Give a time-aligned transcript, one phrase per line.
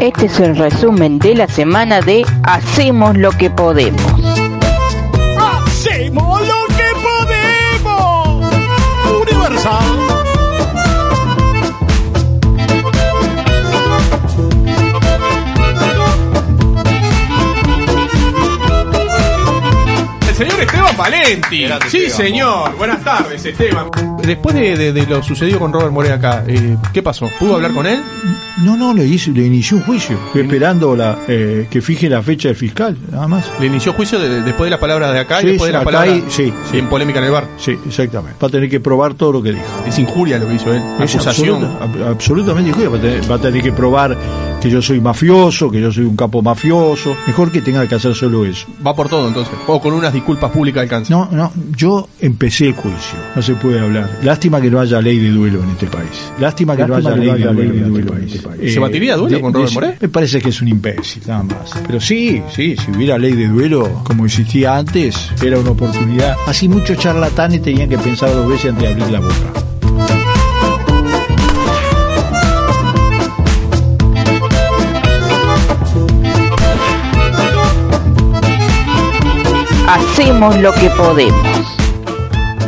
[0.00, 4.17] Este es el resumen de la semana de Hacemos lo que podemos.
[20.38, 21.62] Señor Esteban Valenti.
[21.64, 22.26] Grande, Sí, Esteban.
[22.28, 22.76] señor.
[22.76, 23.86] Buenas tardes, Esteban.
[24.22, 27.28] Después de, de- de lo sucedido con Robert Moreno acá, eh, ¿qué pasó?
[27.38, 28.00] ¿Pudo hablar con él?
[28.62, 30.18] No, no, le, hizo, le inició un juicio.
[30.26, 33.44] Estoy esperando la, eh, que fije la fecha del fiscal, nada más.
[33.60, 35.84] ¿Le inició juicio de- después de las palabras de acá Sí, y después de las
[35.84, 37.44] palabras hay- sí, en polémica en el bar?
[37.58, 38.36] Sí, exactamente.
[38.42, 39.64] Va a tener que probar todo lo que dijo.
[39.86, 40.82] Es injuria lo que hizo él.
[41.00, 41.64] Es Acusación.
[41.64, 42.88] absoluta- ab- absolutamente injuria.
[42.90, 44.16] Va a, tener, va a tener que probar
[44.60, 47.16] que yo soy mafioso, que yo soy un capo mafioso.
[47.26, 48.66] Mejor que tenga que hacer solo eso.
[48.84, 49.54] Va por todo entonces.
[49.66, 51.12] O con unas disculpas públicas alcanza.
[51.12, 53.18] No, no, yo empecé el juicio.
[53.34, 54.18] No se puede hablar.
[54.22, 56.32] Lástima que no haya ley de duelo en este país.
[56.40, 58.72] Lástima que no haya ley de duelo en este país.
[58.72, 59.96] ¿Se batiría duelo con Robert Moré?
[60.00, 61.74] Me parece que es un imbécil, nada más.
[61.86, 66.36] Pero sí, sí, si hubiera ley de duelo como existía antes, era una oportunidad.
[66.46, 69.77] Así muchos charlatanes tenían que pensar dos veces antes de abrir la boca.
[80.20, 81.76] Hacemos lo que podemos.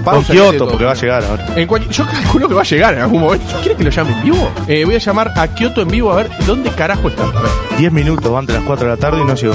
[0.05, 1.47] Con Kioto, porque va a llegar ahora.
[1.57, 3.45] En cual- yo calculo que va a llegar en algún momento.
[3.61, 4.53] ¿Quiere que lo llame en vivo?
[4.69, 7.25] Eh, voy a llamar a Kioto en vivo a ver dónde carajo está.
[7.25, 7.51] A ver.
[7.79, 9.55] 10 minutos antes de las 4 de la tarde y no llegó.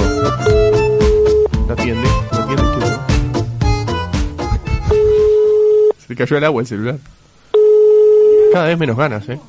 [1.68, 3.02] No atiende, no atiende Kioto.
[6.00, 6.96] Se le cayó al agua el celular.
[8.52, 9.40] Cada vez menos ganas, eh.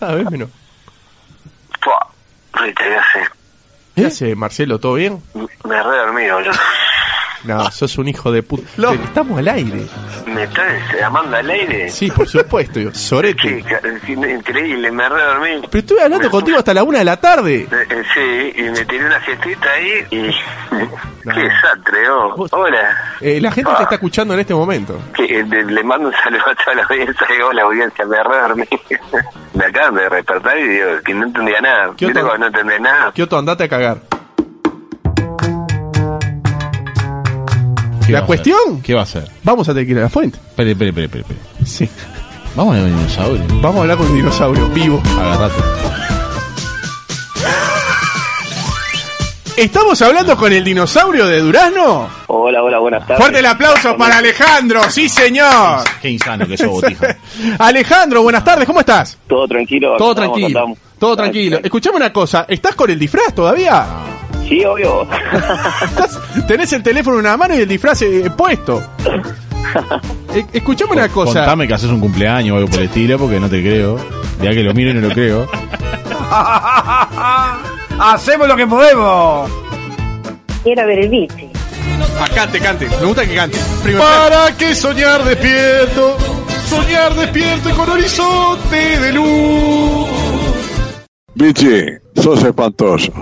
[0.00, 0.48] Cada vez menos.
[2.54, 3.28] Rita, ya sé.
[3.94, 4.78] ¿Qué hace Marcelo?
[4.80, 5.22] ¿Todo bien?
[5.64, 6.52] Me re dormido, yo.
[7.44, 8.68] No, sos un hijo de puta.
[9.04, 9.86] Estamos al aire.
[10.26, 10.66] ¿Me estás
[10.98, 11.88] llamando al aire?
[11.88, 12.80] Sí, por supuesto.
[12.80, 12.92] yo.
[12.92, 13.64] Sorete.
[14.04, 15.50] Sí, increíble, me re dormí.
[15.70, 17.68] Pero estuve hablando contigo hasta la una de la tarde.
[17.70, 20.30] Eh, eh, Sí, y me tiré una siestita ahí y...
[21.32, 22.46] ¡Qué desastre, oh!
[22.52, 22.96] Hola.
[23.20, 24.98] Eh, la gente te está escuchando en este momento.
[25.14, 27.26] Que, le, le mando un saludo a toda la audiencia.
[27.38, 28.64] y Hola, audiencia, me re dormí.
[29.54, 31.92] me acaban de despertar y digo que no entendía nada.
[31.96, 32.30] ¿Qué ¿Viste otro?
[32.30, 33.12] cuando no entendés nada?
[33.12, 33.98] Kioto, andate a cagar.
[38.08, 38.80] ¿La cuestión?
[38.82, 39.24] ¿Qué va a hacer?
[39.42, 40.38] Vamos a tener que ir a la fuente.
[40.38, 41.22] Espere, espere, espere, espere.
[41.22, 41.66] espere.
[41.66, 41.88] Sí.
[42.54, 43.44] Vamos a ver un dinosaurio.
[43.60, 45.02] Vamos a hablar con el dinosaurio vivo.
[45.18, 45.62] Agarrate.
[49.56, 52.08] ¿Estamos hablando con el dinosaurio de Durazno?
[52.28, 53.18] Hola, hola, buenas tardes.
[53.18, 55.80] Fuerte el aplauso para Alejandro, sí señor.
[56.00, 57.16] Qué insano que sos, botija.
[57.58, 59.18] Alejandro, buenas tardes, ¿cómo estás?
[59.26, 59.96] Todo tranquilo.
[59.96, 61.58] Todo tranquilo, todo tranquilo.
[61.60, 63.84] Escuchame una cosa, ¿estás con el disfraz todavía?
[64.48, 65.06] Sí, obvio.
[65.82, 68.82] ¿Estás- tenés el teléfono en una mano y el disfraz eh, puesto.
[70.34, 71.40] Eh, escuchame una cosa.
[71.40, 73.98] Contame que haces un cumpleaños o algo por el estilo, porque no te creo.
[74.42, 75.48] Ya que lo miro y no lo creo.
[78.00, 79.50] ¡Hacemos lo que podemos!
[80.62, 81.48] Quiero ver el bici.
[82.20, 82.88] Ah, cante, cante.
[82.88, 83.58] Me gusta que cante.
[83.82, 86.16] Primero, ¿Para qué soñar despierto?
[86.68, 90.08] Soñar despierto y con horizonte de luz.
[91.34, 91.84] Bichi,
[92.16, 93.12] sos espantoso.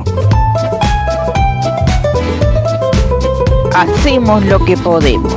[3.77, 5.35] Hacemos lo que podemos.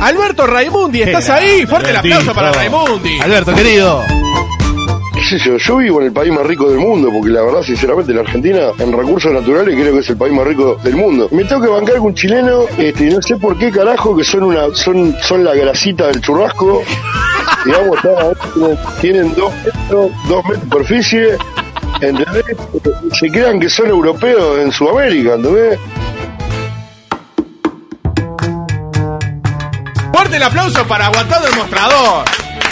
[0.00, 1.66] Alberto Raimundi, ¿estás ahí?
[1.66, 3.18] Fuerte el aplauso para Raimundi.
[3.20, 4.00] Alberto, querido.
[5.14, 5.56] ¿Qué sé yo?
[5.58, 8.60] Yo vivo en el país más rico del mundo, porque la verdad, sinceramente, la Argentina,
[8.78, 11.28] en recursos naturales, creo que es el país más rico del mundo.
[11.32, 14.44] Me tengo que bancar con un chileno, este, no sé por qué carajo, que son
[14.44, 16.82] una, son, son la grasita del churrasco.
[17.64, 18.32] Digamos, está-
[19.00, 21.28] tienen dos metros, dos metros de superficie,
[22.08, 22.44] ¿entendés?
[23.18, 25.78] Se crean que son europeos en Sudamérica, ¿entendés?
[30.12, 32.24] Fuerte el aplauso para Aguantado el Mostrador.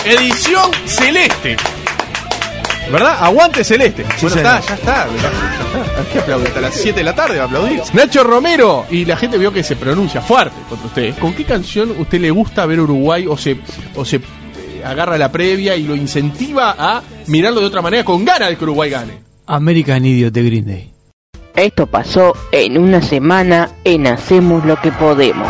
[0.05, 1.57] Edición celeste.
[2.91, 3.19] ¿Verdad?
[3.21, 4.03] Aguante celeste.
[4.03, 4.39] bueno, señor.
[4.39, 5.07] está, ya está.
[5.07, 6.01] Ya está.
[6.01, 6.49] Hay que aplaudir.
[6.49, 7.83] Hasta las 7 de la tarde va a aplaudir.
[7.93, 8.87] Nacho Romero.
[8.91, 11.19] Y la gente vio que se pronuncia fuerte contra usted.
[11.19, 13.59] ¿Con qué canción usted le gusta ver Uruguay o se,
[13.95, 18.25] o se eh, agarra la previa y lo incentiva a mirarlo de otra manera con
[18.25, 19.21] ganas de que Uruguay gane?
[19.47, 20.91] American Idiot de Green Day.
[21.55, 25.49] Esto pasó en una semana en Hacemos lo que podemos.